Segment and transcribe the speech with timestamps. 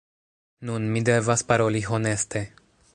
[0.69, 2.47] Nun, mi devas paroli honeste: